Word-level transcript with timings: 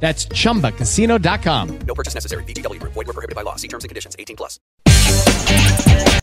That's 0.00 0.28
chumbacasino.com. 0.32 1.68
No 1.86 1.94
purchase 1.94 2.14
necessary. 2.14 2.44
VGW 2.44 2.78
Group. 2.78 2.94
Void 2.94 3.06
were 3.06 3.12
prohibited 3.12 3.34
by 3.34 3.42
law. 3.42 3.56
See 3.56 3.68
terms 3.68 3.84
and 3.84 3.88
conditions. 3.88 4.14
18 4.16 4.36
plus. 4.36 4.60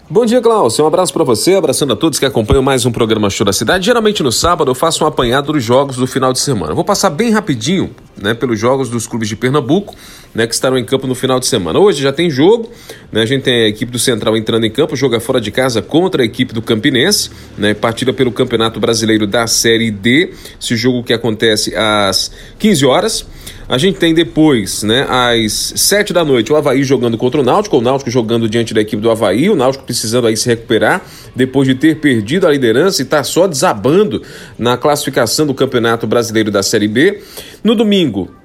Bom 0.09 0.25
dia, 0.25 0.39
Glaucio. 0.39 0.83
Um 0.83 0.87
abraço 0.87 1.13
pra 1.13 1.23
você, 1.23 1.55
abraçando 1.55 1.93
a 1.93 1.95
todos 1.95 2.19
que 2.19 2.25
acompanham 2.25 2.61
mais 2.61 2.85
um 2.85 2.91
programa 2.91 3.29
Show 3.29 3.45
da 3.45 3.53
Cidade. 3.53 3.85
Geralmente 3.85 4.21
no 4.21 4.31
sábado 4.31 4.69
eu 4.69 4.75
faço 4.75 5.03
um 5.03 5.07
apanhado 5.07 5.53
dos 5.53 5.63
jogos 5.63 5.95
do 5.95 6.05
final 6.05 6.31
de 6.31 6.39
semana. 6.39 6.71
Eu 6.73 6.75
vou 6.75 6.83
passar 6.83 7.09
bem 7.09 7.31
rapidinho, 7.31 7.95
né, 8.21 8.33
pelos 8.33 8.59
jogos 8.59 8.89
dos 8.89 9.07
clubes 9.07 9.27
de 9.27 9.35
Pernambuco, 9.35 9.95
né, 10.33 10.47
que 10.47 10.53
estarão 10.53 10.77
em 10.77 10.85
campo 10.85 11.07
no 11.07 11.15
final 11.15 11.39
de 11.39 11.45
semana. 11.45 11.79
Hoje 11.79 12.01
já 12.01 12.11
tem 12.11 12.29
jogo, 12.29 12.71
né, 13.11 13.21
a 13.21 13.25
gente 13.25 13.43
tem 13.43 13.65
a 13.65 13.67
equipe 13.67 13.91
do 13.91 13.99
Central 13.99 14.35
entrando 14.35 14.65
em 14.65 14.71
campo, 14.71 14.95
joga 14.95 15.19
fora 15.19 15.39
de 15.39 15.51
casa 15.51 15.81
contra 15.81 16.21
a 16.21 16.25
equipe 16.25 16.53
do 16.53 16.61
Campinense, 16.61 17.29
né, 17.57 17.73
partida 17.73 18.13
pelo 18.13 18.31
Campeonato 18.31 18.79
Brasileiro 18.79 19.27
da 19.27 19.47
Série 19.47 19.91
D. 19.91 20.33
Esse 20.59 20.75
jogo 20.75 21.03
que 21.03 21.13
acontece 21.13 21.75
às 21.75 22.31
15 22.59 22.85
horas. 22.85 23.25
A 23.67 23.77
gente 23.77 23.97
tem 23.97 24.13
depois, 24.13 24.83
né, 24.83 25.07
às 25.09 25.73
7 25.75 26.11
da 26.11 26.23
noite, 26.25 26.51
o 26.51 26.55
Havaí 26.55 26.83
jogando 26.83 27.17
contra 27.17 27.39
o 27.39 27.43
Náutico, 27.43 27.77
o 27.77 27.81
Náutico 27.81 28.11
jogando 28.11 28.49
diante 28.49 28.73
da 28.73 28.81
equipe 28.81 29.01
do 29.01 29.09
Havaí, 29.09 29.49
o 29.49 29.55
Náutico 29.55 29.85
precisando 29.85 30.27
aí 30.27 30.35
se 30.35 30.49
recuperar 30.49 31.01
depois 31.33 31.67
de 31.67 31.73
ter 31.73 31.95
perdido 31.95 32.45
a 32.45 32.51
liderança 32.51 33.01
e 33.01 33.05
está 33.05 33.23
só 33.23 33.47
desabando 33.47 34.21
na 34.59 34.75
classificação 34.75 35.47
do 35.47 35.53
Campeonato 35.53 36.05
Brasileiro 36.05 36.51
da 36.51 36.61
Série 36.61 36.89
B. 36.89 37.21
No 37.63 37.73
domingo, 37.73 38.02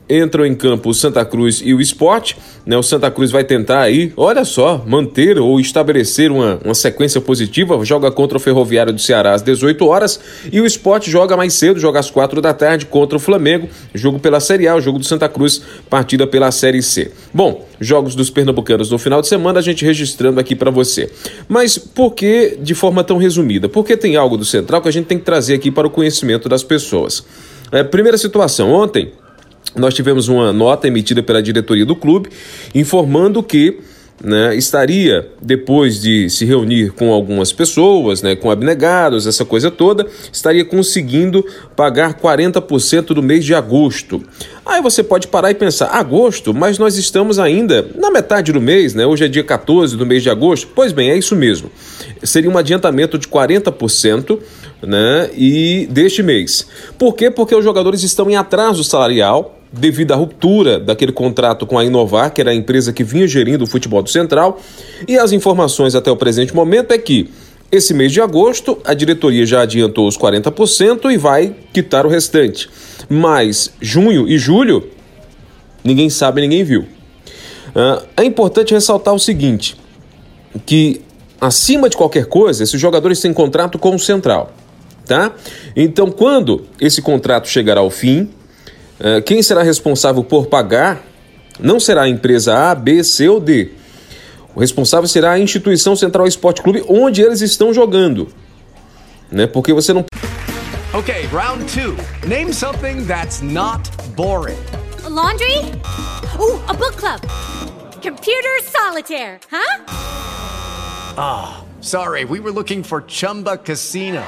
entram 0.09 0.47
em 0.47 0.55
campo 0.55 0.89
o 0.89 0.95
Santa 0.95 1.25
Cruz 1.25 1.61
e 1.62 1.75
o 1.75 1.81
Esporte. 1.81 2.37
Né? 2.64 2.77
O 2.77 2.83
Santa 2.83 3.11
Cruz 3.11 3.31
vai 3.31 3.45
tentar 3.45 3.81
aí, 3.81 4.12
olha 4.17 4.45
só, 4.45 4.83
manter 4.87 5.39
ou 5.39 5.61
estabelecer 5.61 6.33
uma, 6.33 6.59
uma 6.64 6.75
sequência 6.75 7.20
positiva. 7.20 7.84
Joga 7.84 8.11
contra 8.11 8.39
o 8.39 8.41
Ferroviário 8.41 8.92
do 8.92 9.01
Ceará 9.01 9.34
às 9.34 9.42
18 9.42 9.84
horas 9.86 10.19
e 10.51 10.61
o 10.61 10.67
Esporte 10.67 11.11
joga 11.11 11.36
mais 11.36 11.53
cedo, 11.55 11.79
joga 11.79 12.01
às 12.01 12.11
4 12.11 12.41
da 12.41 12.55
tarde 12.55 12.86
contra 12.86 13.17
o 13.17 13.20
Flamengo. 13.20 13.69
Jogo 13.95 14.19
pela 14.19 14.41
Série 14.41 14.67
A, 14.67 14.77
o 14.77 14.81
jogo 14.81 14.98
do 14.98 15.05
Santa 15.05 15.29
Cruz, 15.29 15.62
partida 15.91 16.27
pela 16.27 16.51
Série 16.51 16.83
C. 16.83 17.11
Bom, 17.33 17.67
jogos 17.81 18.14
dos 18.14 18.31
pernambucanos 18.31 18.91
no 18.91 18.98
final 18.98 19.20
de 19.20 19.29
semana, 19.29 19.59
a 19.59 19.62
gente 19.62 19.84
registrando 19.84 20.41
aqui 20.41 20.55
para 20.55 20.70
você. 20.70 21.11
Mas 21.48 21.77
por 21.77 22.12
que 22.12 22.56
de 22.61 22.75
forma 22.75 23.05
tão 23.05 23.19
resumida? 23.19 23.69
Porque 23.69 23.97
tem 23.97 24.17
algo 24.17 24.36
do 24.36 24.45
Central 24.45 24.81
que 24.81 24.89
a 24.89 24.92
gente 24.92 25.06
tem 25.06 25.19
que 25.19 25.25
trazer 25.25 25.55
aqui 25.55 25.70
para 25.70 25.86
o 25.86 25.91
conhecimento 25.91 26.48
das 26.48 26.62
pessoas. 26.62 27.25
É, 27.70 27.83
primeira 27.83 28.17
situação, 28.17 28.73
ontem 28.73 29.12
nós 29.77 29.94
tivemos 29.94 30.28
uma 30.28 30.52
nota 30.52 30.88
emitida 30.88 31.22
pela 31.22 31.42
diretoria 31.42 31.84
do 31.84 31.94
clube 31.94 32.30
informando 32.74 33.42
que 33.42 33.78
né, 34.22 34.56
estaria, 34.56 35.28
depois 35.41 36.00
de 36.00 36.28
se 36.28 36.44
reunir 36.44 36.91
com 36.92 37.12
algumas 37.12 37.52
pessoas, 37.52 38.22
né, 38.22 38.34
com 38.34 38.50
abnegados, 38.50 39.27
essa 39.27 39.44
coisa 39.44 39.70
toda, 39.70 40.06
estaria 40.33 40.64
conseguindo 40.64 41.44
pagar 41.77 42.14
40% 42.14 43.06
do 43.14 43.22
mês 43.22 43.44
de 43.44 43.55
agosto. 43.55 44.22
Aí 44.66 44.83
você 44.83 45.02
pode 45.02 45.28
parar 45.28 45.50
e 45.50 45.55
pensar, 45.55 45.86
agosto, 45.86 46.52
mas 46.52 46.78
nós 46.78 46.96
estamos 46.96 47.39
ainda 47.39 47.89
na 47.94 48.11
metade 48.11 48.52
do 48.52 48.61
mês, 48.61 48.94
né? 48.94 49.06
Hoje 49.06 49.24
é 49.24 49.28
dia 49.28 49.44
14 49.44 49.96
do 49.96 50.05
mês 50.05 50.22
de 50.22 50.30
agosto. 50.30 50.69
Pois 50.74 50.92
bem, 50.92 51.11
é 51.11 51.16
isso 51.16 51.34
mesmo. 51.34 51.70
Seria 52.22 52.50
um 52.50 52.58
adiantamento 52.58 53.19
de 53.19 53.27
40%, 53.28 54.39
né? 54.83 55.30
E 55.34 55.89
deste 55.91 56.22
mês. 56.22 56.66
Por 56.98 57.14
quê? 57.14 57.30
Porque 57.30 57.55
os 57.55 57.64
jogadores 57.64 58.02
estão 58.02 58.30
em 58.30 58.36
atraso 58.36 58.84
salarial 58.84 59.58
devido 59.73 60.12
à 60.12 60.17
ruptura 60.17 60.80
daquele 60.80 61.12
contrato 61.12 61.67
com 61.67 61.79
a 61.79 61.84
Inovar, 61.84 62.33
que 62.33 62.40
era 62.40 62.51
a 62.51 62.55
empresa 62.55 62.92
que 62.92 63.05
vinha 63.05 63.27
gerindo 63.27 63.64
o 63.64 63.67
futebol 63.67 64.02
do 64.02 64.08
Central. 64.08 64.61
E 65.06 65.18
as 65.18 65.33
informações 65.33 65.95
até 65.95 66.11
o 66.11 66.17
presente 66.17 66.55
momento 66.55 66.92
é 66.92 66.98
que 66.98 67.30
esse 67.70 67.92
mês 67.92 68.12
de 68.12 68.20
agosto 68.20 68.78
a 68.84 68.95
diretoria 68.95 69.45
já 69.45 69.62
adiantou 69.62 70.08
os 70.08 70.17
40% 70.17 71.12
e 71.12 71.18
vai 71.18 71.55
quitar 71.73 72.07
o 72.07 72.08
restante. 72.08 72.68
Mas 73.08 73.73
junho 73.80 74.27
e 74.27 74.39
julho, 74.39 74.89
ninguém 75.84 76.08
sabe, 76.08 76.40
ninguém 76.40 76.64
viu. 76.64 76.83
Uh, 76.83 78.07
é 78.17 78.24
importante 78.24 78.73
ressaltar 78.73 79.14
o 79.14 79.18
seguinte: 79.18 79.77
que 80.64 81.02
acima 81.40 81.89
de 81.89 81.96
qualquer 81.96 82.27
coisa, 82.27 82.64
esses 82.64 82.80
jogadores 82.80 83.20
têm 83.20 83.33
contrato 83.33 83.78
com 83.78 83.95
o 83.95 83.98
Central. 83.98 84.52
Tá? 85.05 85.33
Então, 85.74 86.11
quando 86.11 86.67
esse 86.78 87.01
contrato 87.01 87.48
chegar 87.48 87.78
ao 87.78 87.89
fim, 87.89 88.28
quem 89.25 89.42
será 89.42 89.63
responsável 89.63 90.25
por 90.25 90.47
pagar 90.47 91.03
não 91.61 91.79
será 91.81 92.03
a 92.03 92.09
empresa 92.09 92.70
A, 92.70 92.75
B, 92.75 93.03
C 93.03 93.29
ou 93.29 93.41
D. 93.41 93.73
O 94.55 94.61
responsável 94.61 95.09
será 95.09 95.33
a 95.33 95.39
instituição 95.39 95.95
Central 95.95 96.27
Esporte 96.27 96.63
Clube 96.63 96.85
onde 96.89 97.23
eles 97.23 97.41
estão 97.41 97.73
jogando. 97.73 98.29
Né? 99.31 99.47
Porque 99.47 99.73
você 99.73 99.92
não 99.92 100.05
Okay, 100.95 101.27
round 101.27 101.64
two. 101.69 101.97
Name 102.27 102.53
something 102.53 103.07
that's 103.07 103.42
not 103.42 103.89
boring. 104.17 104.58
A 105.05 105.08
laundry? 105.08 105.58
Ooh, 106.41 106.58
a 106.67 106.73
book 106.73 106.97
club. 106.97 107.20
Computer 108.03 108.63
solitaire, 108.64 109.39
huh? 109.51 109.83
Sorry, 111.81 112.25
we 112.25 112.41
were 112.41 112.51
looking 112.51 112.83
for 112.83 113.03
Chumba 113.07 113.58
Casino. 113.58 114.23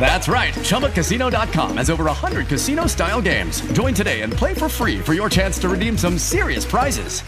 That's 0.00 0.28
right. 0.28 0.54
ChumbaCasino.com 0.54 1.76
has 1.76 1.90
over 1.90 2.04
100 2.04 2.48
casino 2.48 2.86
style 2.86 3.20
games. 3.20 3.60
Join 3.72 3.92
today 3.92 4.22
and 4.22 4.32
play 4.32 4.54
for 4.54 4.68
free 4.70 4.98
for 4.98 5.12
your 5.12 5.28
chance 5.28 5.58
to 5.58 5.68
redeem 5.68 5.98
some 5.98 6.16
serious 6.16 6.64
prizes. 6.64 7.22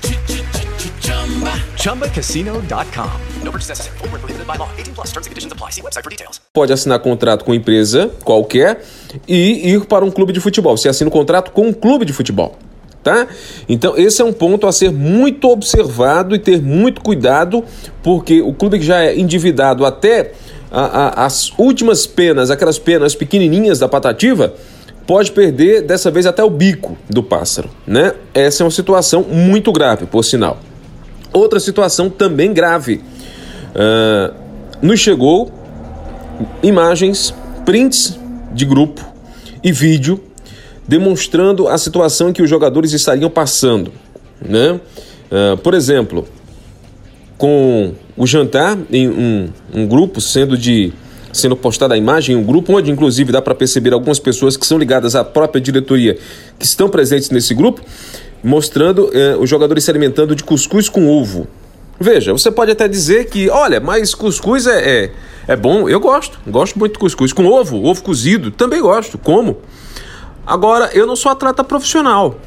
ChumbaCasino.com. 1.77 3.21
No 3.43 3.51
purchase 3.51 3.69
necessary. 3.69 3.99
Void 3.99 4.13
were 4.13 4.19
prohibited 4.19 4.47
by 4.47 4.57
law. 4.57 4.71
18 4.79 4.95
plus. 4.95 5.09
Terms 5.09 5.27
and 5.27 5.33
conditions 5.33 5.53
apply. 5.53 5.71
See 5.71 5.83
website 5.83 6.05
for 6.05 6.11
details. 6.11 6.41
pode 6.53 6.73
assinar 6.73 6.99
contrato 7.01 7.45
com 7.45 7.55
empresa 7.55 8.11
qualquer 8.25 8.83
e 9.27 9.73
ir 9.73 9.87
para 9.87 10.05
um 10.05 10.11
clube 10.11 10.33
de 10.33 10.41
futebol. 10.41 10.77
Você 10.77 10.89
assina 10.89 11.09
um 11.09 11.13
contrato 11.13 11.53
com 11.53 11.69
um 11.69 11.73
clube 11.73 12.05
de 12.05 12.13
futebol. 12.13 12.57
Tá? 13.03 13.27
Então, 13.67 13.97
esse 13.97 14.21
é 14.21 14.25
um 14.25 14.33
ponto 14.33 14.67
a 14.67 14.73
ser 14.73 14.93
muito 14.93 15.49
observado 15.49 16.35
e 16.35 16.39
ter 16.39 16.61
muito 16.61 17.01
cuidado, 17.01 17.65
porque 18.03 18.43
o 18.43 18.53
clube 18.53 18.79
que 18.79 18.85
já 18.85 19.03
é 19.03 19.19
endividado 19.19 19.87
até 19.87 20.33
a- 20.71 21.23
a- 21.23 21.27
as 21.27 21.53
últimas 21.59 22.07
penas, 22.07 22.51
aquelas 22.51 22.79
penas 22.79 23.15
pequenininhas 23.15 23.79
da 23.79 23.89
patativa, 23.89 24.55
pode 25.07 25.33
perder 25.33 25.83
dessa 25.83 26.11
vez 26.11 26.27
até 26.27 26.43
o 26.45 26.51
bico 26.51 26.97
do 27.09 27.23
pássaro. 27.23 27.69
Né? 27.87 28.13
Essa 28.33 28.63
é 28.63 28.65
uma 28.65 28.71
situação 28.71 29.23
muito 29.23 29.73
grave, 29.73 30.07
por 30.07 30.25
sinal. 30.25 30.59
Outra 31.33 31.59
situação 31.61 32.09
também 32.09 32.53
grave. 32.53 33.03
Ah, 33.75 34.33
nos 34.83 34.99
chegou 35.01 35.51
imagens, 36.63 37.35
prints 37.65 38.19
de 38.53 38.65
grupo 38.65 39.05
e 39.63 39.71
vídeo 39.73 40.21
demonstrando 40.89 41.69
a 41.69 41.79
situação 41.79 42.33
que 42.33 42.43
os 42.43 42.51
jogadores 42.51 42.93
estariam 42.93 43.31
passando. 43.31 43.93
Né? 44.41 44.81
Ah, 45.31 45.57
por 45.63 45.75
exemplo, 45.75 46.27
com 47.39 47.93
o 48.21 48.27
jantar 48.27 48.77
em 48.91 49.09
um, 49.09 49.49
um 49.73 49.87
grupo 49.87 50.21
sendo 50.21 50.55
de 50.55 50.93
sendo 51.33 51.57
postada 51.57 51.95
a 51.95 51.97
imagem 51.97 52.37
em 52.37 52.39
um 52.39 52.45
grupo 52.45 52.77
onde 52.77 52.91
inclusive 52.91 53.33
dá 53.33 53.41
para 53.41 53.55
perceber 53.55 53.95
algumas 53.95 54.19
pessoas 54.19 54.59
que 54.59 54.67
são 54.67 54.77
ligadas 54.77 55.15
à 55.15 55.25
própria 55.25 55.59
diretoria 55.59 56.19
que 56.59 56.67
estão 56.67 56.91
presentes 56.91 57.31
nesse 57.31 57.55
grupo 57.55 57.81
mostrando 58.45 59.11
eh, 59.15 59.39
os 59.41 59.49
jogadores 59.49 59.85
se 59.85 59.91
alimentando 59.91 60.37
de 60.37 60.45
cuscuz 60.45 60.87
com 60.87 61.09
ovo. 61.09 61.49
Veja 61.99 62.35
você 62.35 62.51
pode 62.51 62.71
até 62.71 62.87
dizer 62.87 63.25
que 63.31 63.49
olha 63.49 63.81
mas 63.81 64.15
cuscuz 64.15 64.67
é, 64.67 65.05
é, 65.05 65.13
é 65.49 65.57
bom. 65.57 65.89
Eu 65.89 65.99
gosto 65.99 66.39
gosto 66.47 66.79
muito 66.79 66.93
de 66.93 66.99
cuscuz 66.99 67.33
com 67.33 67.47
ovo 67.47 67.83
ovo 67.83 68.03
cozido 68.03 68.51
também 68.51 68.83
gosto 68.83 69.17
como. 69.17 69.63
Agora 70.47 70.91
eu 70.93 71.07
não 71.07 71.17
sou 71.17 71.33
atleta 71.33 71.65
profissional. 71.65 72.39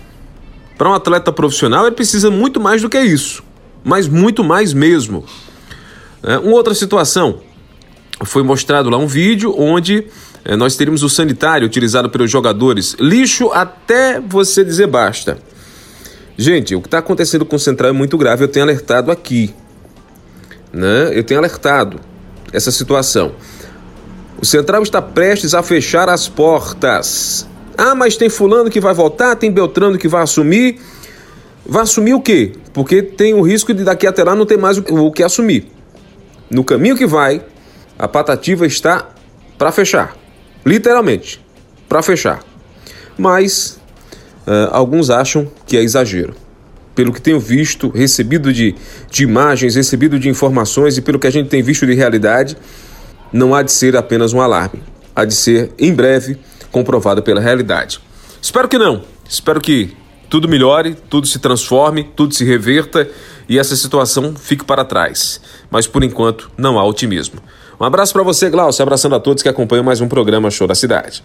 Para 0.78 0.90
um 0.90 0.94
atleta 0.94 1.32
profissional, 1.34 1.88
ele 1.88 1.96
precisa 1.96 2.30
muito 2.30 2.60
mais 2.60 2.80
do 2.80 2.90
que 2.90 3.00
isso, 3.00 3.44
mas 3.84 4.08
muito 4.08 4.44
mais 4.44 4.72
mesmo. 4.72 5.24
É, 6.24 6.38
uma 6.38 6.54
outra 6.54 6.74
situação, 6.74 7.42
foi 8.24 8.44
mostrado 8.44 8.90
lá 8.90 8.98
um 8.98 9.08
vídeo 9.08 9.54
onde 9.58 10.08
é, 10.46 10.56
nós 10.56 10.76
teríamos 10.76 11.04
o 11.04 11.10
sanitário 11.10 11.68
utilizado 11.68 12.10
pelos 12.10 12.32
jogadores, 12.32 12.96
lixo 13.00 13.52
até 13.52 14.20
você 14.20 14.64
dizer 14.64 14.88
basta. 14.88 15.38
Gente, 16.38 16.74
o 16.76 16.82
que 16.82 16.88
está 16.88 17.00
acontecendo 17.00 17.46
com 17.46 17.58
o 17.58 17.60
Central 17.60 17.90
é 17.90 17.94
muito 17.94 18.18
grave, 18.18 18.44
eu 18.44 18.48
tenho 18.48 18.66
alertado 18.66 19.12
aqui. 19.12 19.54
Né? 20.72 21.12
Eu 21.12 21.24
tenho 21.24 21.40
alertado 21.40 22.00
essa 22.52 22.72
situação. 22.72 23.34
O 24.42 24.46
Central 24.46 24.82
está 24.82 25.02
prestes 25.02 25.54
a 25.54 25.62
fechar 25.62 26.10
as 26.10 26.28
portas. 26.28 27.48
Ah, 27.78 27.96
mas 27.96 28.18
tem 28.18 28.30
fulano 28.30 28.70
que 28.70 28.80
vai 28.80 28.94
voltar, 28.94 29.36
tem 29.36 29.52
Beltrano 29.52 29.98
que 29.98 30.08
vai 30.08 30.24
assumir. 30.24 30.80
Vai 31.66 31.84
assumir 31.84 32.14
o 32.14 32.22
quê? 32.22 32.54
Porque 32.74 33.02
tem 33.02 33.34
o 33.34 33.42
risco 33.42 33.74
de 33.74 33.84
daqui 33.84 34.06
até 34.08 34.24
lá 34.24 34.36
não 34.36 34.46
ter 34.46 34.58
mais 34.58 34.78
o 34.78 35.12
que 35.12 35.24
assumir. 35.24 35.72
No 36.54 36.64
caminho 36.64 36.96
que 36.96 37.06
vai, 37.06 37.44
a 37.98 38.08
patativa 38.08 38.66
está 38.66 39.10
para 39.58 39.72
fechar. 39.72 40.16
Literalmente, 40.66 41.44
para 41.90 42.02
fechar. 42.02 42.44
Mas 43.18 43.80
uh, 44.48 44.70
alguns 44.72 45.10
acham 45.10 45.52
que 45.66 45.76
é 45.76 45.82
exagero. 45.82 46.36
Pelo 46.96 47.12
que 47.12 47.20
tenho 47.20 47.40
visto, 47.40 47.90
recebido 47.90 48.54
de, 48.54 48.76
de 49.10 49.24
imagens, 49.24 49.76
recebido 49.76 50.20
de 50.20 50.30
informações 50.30 50.96
e 50.96 51.02
pelo 51.02 51.18
que 51.18 51.26
a 51.26 51.32
gente 51.32 51.50
tem 51.50 51.64
visto 51.64 51.88
de 51.88 51.94
realidade, 51.96 52.56
não 53.32 53.56
há 53.56 53.64
de 53.64 53.72
ser 53.72 53.98
apenas 53.98 54.32
um 54.32 54.40
alarme. 54.40 54.84
Há 55.16 55.26
de 55.26 55.34
ser, 55.34 55.72
em 55.80 55.94
breve, 55.94 56.38
comprovado 56.72 57.24
pela 57.24 57.42
realidade. 57.42 58.00
Espero 58.40 58.68
que 58.68 58.78
não. 58.78 59.04
Espero 59.28 59.60
que 59.60 59.96
tudo 60.34 60.50
melhore, 60.50 60.98
tudo 61.12 61.28
se 61.28 61.38
transforme, 61.38 62.04
tudo 62.04 62.34
se 62.34 62.44
reverta 62.44 63.08
e 63.48 63.60
essa 63.60 63.76
situação 63.76 64.34
fique 64.36 64.66
para 64.66 64.84
trás. 64.84 65.40
Mas 65.70 65.86
por 65.86 66.04
enquanto 66.04 66.50
não 66.58 66.80
há 66.80 66.84
otimismo. 66.84 67.40
Um 67.80 67.84
abraço 67.86 68.14
para 68.14 68.24
você, 68.24 68.50
Glaucio, 68.50 68.82
abraçando 68.82 69.14
a 69.14 69.20
todos 69.20 69.44
que 69.44 69.50
acompanham 69.50 69.84
mais 69.84 70.02
um 70.02 70.08
programa 70.08 70.50
Show 70.50 70.66
da 70.66 70.74
Cidade. 70.74 71.24